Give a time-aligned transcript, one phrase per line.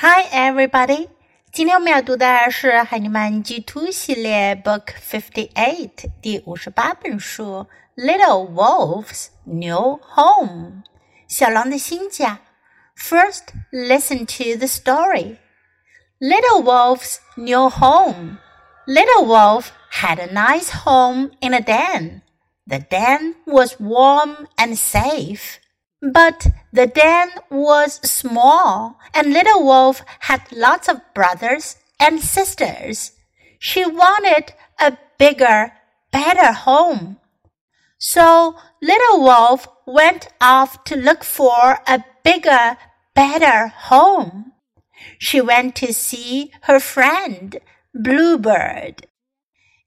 [0.00, 1.08] Hi, everybody！
[1.50, 7.66] 今天我们要读的是海尼曼 G Two 系列 Book Fifty Eight 第五十八本书《
[8.00, 10.88] Little Wolf's New Home》
[11.26, 12.38] 小狼的新家。
[12.96, 15.38] First, listen to the story.
[16.20, 18.38] Little Wolf's new home.
[18.86, 22.22] Little Wolf had a nice home in a den.
[22.68, 25.58] The den was warm and safe.
[26.11, 33.13] But the den was small, and Little Wolf had lots of brothers and sisters.
[33.57, 35.71] She wanted a bigger,
[36.11, 37.19] better home.
[37.97, 42.75] So Little Wolf went off to look for a bigger,
[43.15, 44.51] better home.
[45.19, 47.59] She went to see her friend,
[47.93, 49.07] Bluebird.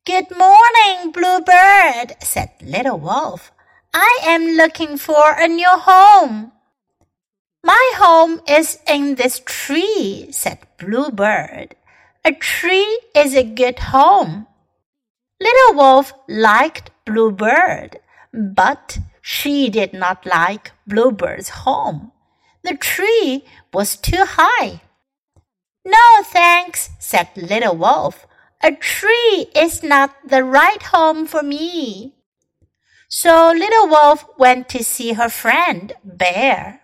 [0.06, 3.53] Good morning, Bluebird, said Little Wolf.
[3.98, 6.52] I am looking for a new home.
[7.64, 11.74] My home is in this tree, said Bluebird.
[12.22, 14.48] A tree is a good home.
[15.41, 18.00] Little Wolf liked Bluebird,
[18.34, 22.12] but she did not like Bluebird's home.
[22.64, 24.83] The tree was too high.
[25.86, 28.27] No thanks, said Little Wolf.
[28.62, 32.16] A tree is not the right home for me.
[33.19, 36.83] So Little Wolf went to see her friend, Bear.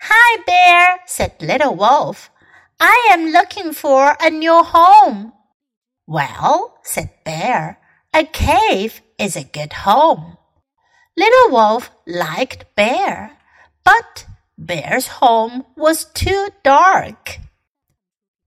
[0.00, 2.30] Hi, Bear, said Little Wolf.
[2.78, 5.32] I am looking for a new home.
[6.06, 7.80] Well, said Bear,
[8.14, 10.38] a cave is a good home.
[11.16, 13.36] Little Wolf liked Bear,
[13.82, 14.24] but
[14.56, 17.40] Bear's home was too dark.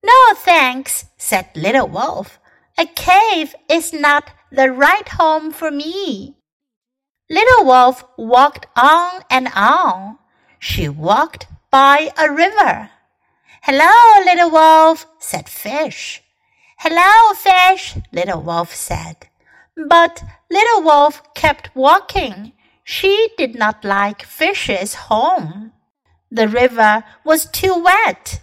[0.01, 2.39] No thanks, said Little Wolf.
[2.77, 6.37] A cave is not the right home for me.
[7.31, 10.17] Little Wolf walked on and on.
[10.57, 12.89] She walked by a river.
[13.61, 16.23] Hello, Little Wolf, said Fish.
[16.79, 19.27] Hello, Fish, Little Wolf said.
[19.75, 22.53] But Little Wolf kept walking.
[22.83, 25.73] She did not like Fish's home.
[26.31, 28.41] The river was too wet.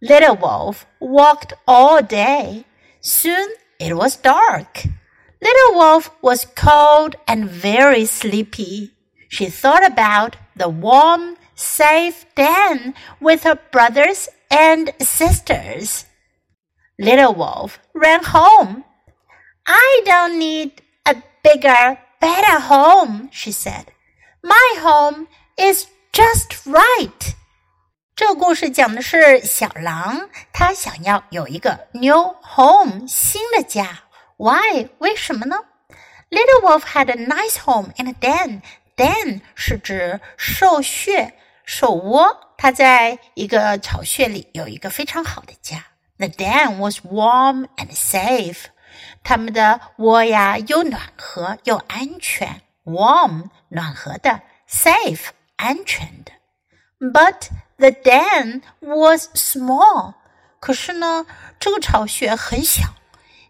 [0.00, 2.64] Little Wolf walked all day.
[3.00, 3.48] Soon
[3.80, 4.84] it was dark.
[5.41, 8.91] Little Wolf was cold and very sleepy.
[9.29, 16.05] She thought about the warm, safe den with her brothers and sisters.
[16.97, 18.83] Little Wolf ran home.
[19.65, 23.91] I don't need a bigger, better home, she said.
[24.43, 27.35] My home is just right.
[28.15, 34.03] 这个故事讲的是小狼，它想要有一个 new home 新的家。
[34.37, 34.89] why？
[34.99, 35.57] 为什么呢？
[36.29, 38.61] Little Wolf had a nice home in a den.
[38.95, 41.33] Den 是指兽穴、
[41.65, 42.55] 兽窝。
[42.57, 45.85] 它在一个巢穴里有一个非常好的家。
[46.17, 48.65] The den was warm and safe.
[49.23, 52.61] 它们的窝呀又暖和又安全。
[52.85, 56.31] Warm 暖和的，safe 安全的。
[56.99, 57.47] But
[57.77, 60.13] the den was small.
[60.59, 61.25] 可是呢，
[61.59, 62.83] 这个巢穴很小。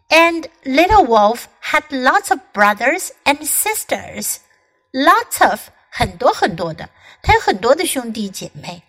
[0.10, 4.38] and Little Wolf had lots of brothers and sisters.
[4.92, 6.90] Lots of 很多很多的，
[7.22, 8.84] 她有很多的兄弟姐妹。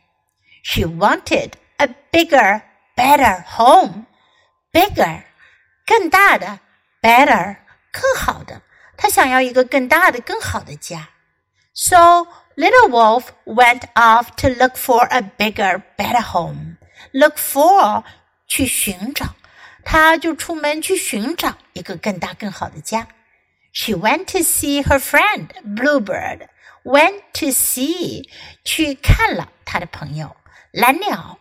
[0.63, 2.63] She wanted a bigger,
[2.97, 4.07] better home.
[4.73, 5.23] Bigger
[5.87, 6.61] 更大的，
[7.01, 7.57] better
[7.93, 8.63] 更好的。
[8.97, 11.09] 她想要一个更大的、更好的家。
[11.75, 12.27] So
[12.57, 16.77] Little Wolf went off to look for a bigger, better home.
[17.13, 18.05] Look for
[18.47, 19.35] 去寻找。
[19.89, 23.07] 她就出门去寻找一个更大更好的家。
[23.73, 26.49] She went to see her friend Bluebird.
[26.85, 28.29] Went to see
[28.63, 30.37] 去看了她的朋友
[30.71, 31.39] 蓝鸟。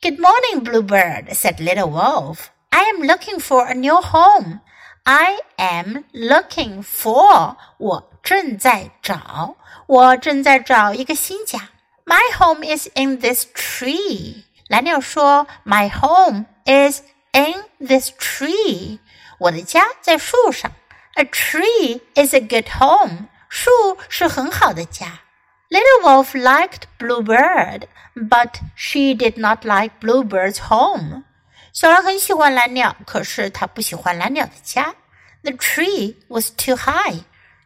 [0.00, 2.46] Good morning, Bluebird, said Little Wolf.
[2.70, 4.60] I am looking for a new home.
[5.04, 11.68] I am looking for 我正在找，我正在找一个新家。
[12.04, 14.44] My home is in this tree.
[14.68, 17.02] 蓝鸟说，My home is
[17.32, 18.98] in this tree.
[19.38, 20.72] 我的家在树上。
[21.14, 23.28] A tree is a good home.
[23.48, 23.70] 树
[24.08, 25.20] 是很好的家。
[25.68, 31.24] Little Wolf liked Bluebird, but she did not like Bluebird's home.
[31.72, 34.94] 小狼很喜欢蓝鸟，可是它不喜欢蓝鸟的家。
[35.42, 37.24] The tree was too high.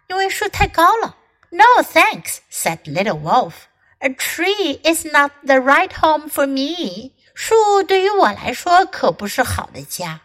[0.08, 1.16] 因为树太高了。
[1.50, 3.52] No thanks, said Little Wolf.
[3.98, 7.12] A tree is not the right home for me.
[7.34, 10.20] 树对于我来说可不是好的家。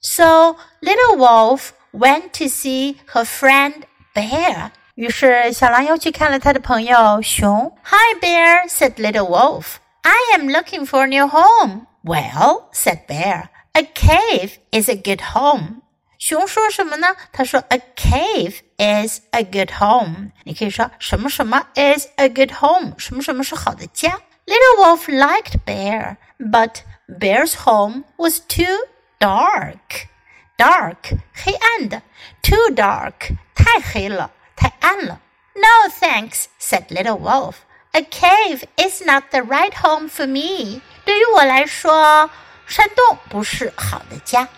[0.00, 3.82] So little wolf went to see her friend
[4.14, 4.70] bear.
[4.94, 7.76] 于是小狼又去看了他的朋友熊。
[7.84, 9.76] Hi bear, said little wolf.
[10.02, 11.86] I am looking for a new home.
[12.02, 15.82] Well, said Bear, a cave is a good home.
[16.18, 17.14] 熊说什么呢？
[17.32, 24.18] 他说：“A cave is a good home。”你可以说什么什么 is a good home，什么什么是好的家。
[24.46, 28.78] Little Wolf liked Bear, but Bear's home was too
[29.20, 30.08] dark.
[30.56, 32.02] Dark 黑暗的，
[32.42, 35.20] too dark 太黑了，太暗了。
[35.54, 37.56] No thanks, said Little Wolf.
[37.92, 40.80] A cave is not the right home for me.
[41.04, 42.30] 对于我来说，
[42.66, 44.48] 山洞不是好的家。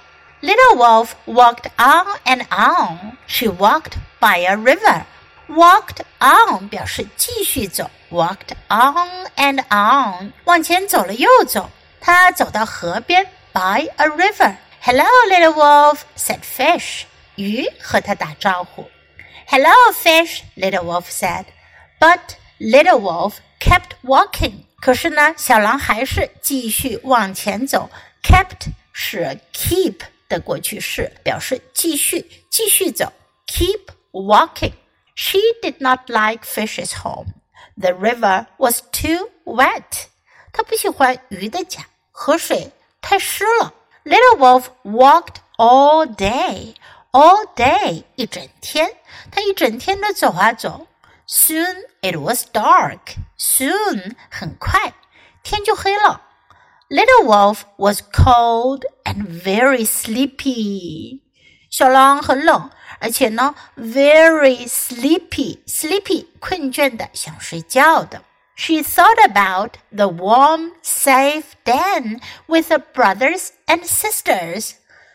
[0.43, 3.19] Little Wolf walked on and on.
[3.27, 5.05] She walked by a river.
[5.49, 11.71] Walked on 表示继续走，walked on and on 往前走了又走。
[12.01, 14.57] 她走到河边，by a river.
[14.81, 17.03] Hello, little wolf, said fish.
[17.35, 18.89] 鱼和她打招呼。
[19.49, 21.47] Hello, fish, little wolf said.
[21.99, 22.21] But
[22.59, 24.65] little wolf kept walking.
[24.81, 27.91] 可是呢，小狼还是继续往前走。
[28.23, 29.97] Kept 是 keep
[30.29, 33.13] 的过去式，表示继续继续走，
[33.47, 33.81] keep
[34.13, 34.73] walking.
[35.15, 37.35] She did not like Fish's home.
[37.77, 40.09] The river was too wet.
[40.53, 43.75] 她不喜欢鱼的家，河水太湿了。
[44.05, 46.75] Little Wolf walked all day,
[47.13, 48.97] all day 一整天，
[49.31, 50.87] 她一整天都走啊走。
[51.27, 53.17] Soon it was dark.
[53.39, 54.95] Soon 很快，
[55.43, 56.23] 天就黑了。
[56.89, 61.21] Little Wolf was cold and very sleepy.
[61.71, 65.59] 小狼很冷， 而且呢，very sleepy.
[65.67, 68.23] Sleepy 困倦的，想睡觉的。
[68.57, 74.73] She thought about the warm, safe den with her brothers and sisters.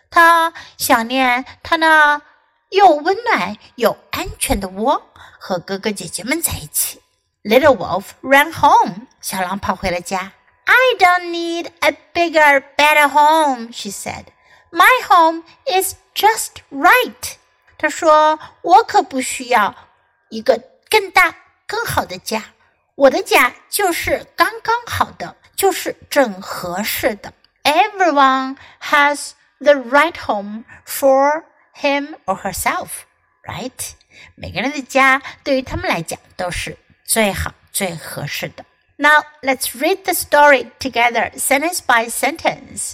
[0.09, 2.21] 她想念她那
[2.69, 7.01] 又温暖又安全的窝，和哥哥姐姐们在一起。
[7.43, 9.07] Little Wolf ran home.
[9.21, 10.31] 小狼跑回了家。
[10.65, 14.25] I don't need a bigger, better home, she said.
[14.71, 17.37] My home is just right.
[17.79, 19.75] 她说：“我可不需要
[20.29, 21.35] 一个更大、
[21.67, 22.43] 更好的家，
[22.95, 27.33] 我的家就是刚刚好的，就是正合适的。
[27.63, 31.43] Everyone has the right home for
[31.75, 32.89] him or herself,
[33.43, 33.91] right?
[34.35, 38.65] 每个人的家对于他们来讲都是最好、最合适的。”
[38.97, 42.93] Now let's read the story together, sentence by sentence.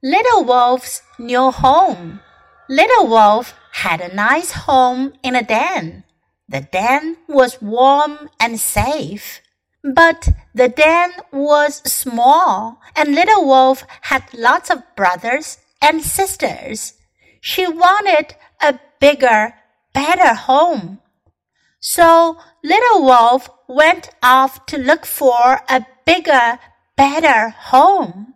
[0.00, 2.20] Little Wolf's new home.
[2.69, 6.03] Little Wolf had a nice home in a den.
[6.49, 9.41] The den was warm and safe.
[9.83, 16.93] But the den was small, and Little Wolf had lots of brothers and sisters.
[17.39, 19.53] She wanted a bigger,
[19.93, 20.99] better home.
[21.79, 26.59] So Little Wolf went off to look for a bigger,
[26.97, 28.33] better home.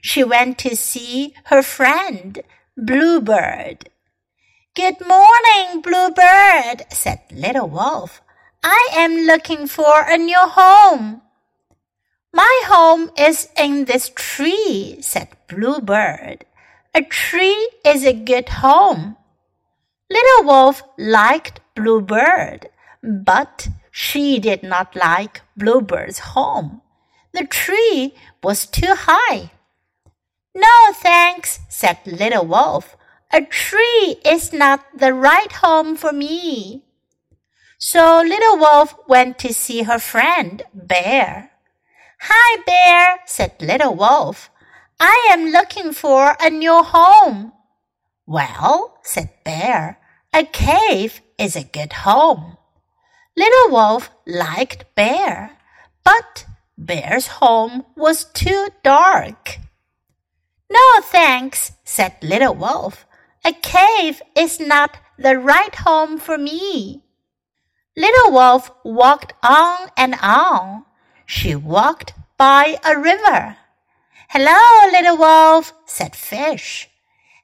[0.00, 2.40] She went to see her friend,
[2.80, 3.90] Bluebird.
[4.76, 8.22] Good morning, Bluebird, said Little Wolf.
[8.62, 11.22] I am looking for a new home.
[12.32, 16.44] My home is in this tree, said Bluebird.
[16.94, 19.16] A tree is a good home.
[20.08, 22.68] Little Wolf liked Bluebird,
[23.02, 26.80] but she did not like Bluebird's home.
[27.32, 29.50] The tree was too high.
[30.58, 32.96] No thanks, said Little Wolf.
[33.32, 36.82] A tree is not the right home for me.
[37.78, 41.52] So Little Wolf went to see her friend, Bear.
[42.22, 44.50] Hi, Bear, said Little Wolf.
[44.98, 47.52] I am looking for a new home.
[48.26, 50.00] Well, said Bear,
[50.34, 52.56] a cave is a good home.
[53.36, 55.56] Little Wolf liked Bear,
[56.02, 56.46] but
[56.76, 59.60] Bear's home was too dark.
[60.70, 63.06] No thanks, said Little Wolf.
[63.44, 67.02] A cave is not the right home for me.
[67.96, 70.84] Little Wolf walked on and on.
[71.26, 73.56] She walked by a river.
[74.28, 76.88] Hello, Little Wolf, said Fish.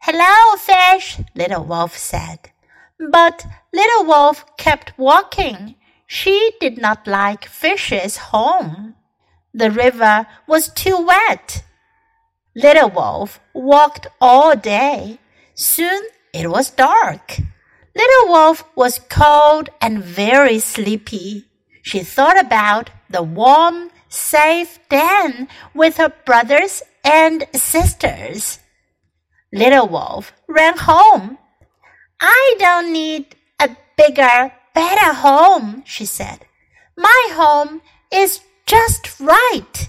[0.03, 2.51] Hello, Fish, Little Wolf said.
[2.99, 5.77] But Little Wolf kept walking.
[6.07, 8.95] She did not like Fish's home.
[9.55, 11.65] The river was too wet.
[12.57, 15.19] Little Wolf walked all day.
[15.55, 17.39] Soon it was dark.
[17.97, 21.47] Little Wolf was cold and very sleepy.
[21.83, 28.61] She thought about the warm, safe den with her brothers and sisters.
[29.53, 31.39] Little Wolf ran home.
[32.21, 36.47] I don't need a bigger, better home, she said.
[36.97, 37.83] My home
[38.13, 39.89] is just right.